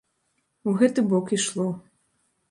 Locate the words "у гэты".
0.71-1.03